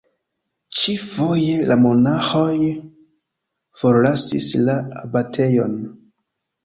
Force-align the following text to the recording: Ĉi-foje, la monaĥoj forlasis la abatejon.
Ĉi-foje, 0.77 1.57
la 1.71 1.77
monaĥoj 1.81 2.57
forlasis 3.83 4.49
la 4.71 4.79
abatejon. 5.03 5.81